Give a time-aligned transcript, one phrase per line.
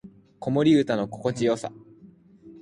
[0.39, 1.71] 子守唄の心地よさ